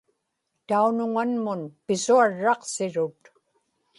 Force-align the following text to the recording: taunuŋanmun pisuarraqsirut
taunuŋanmun 0.67 1.61
pisuarraqsirut 1.85 3.21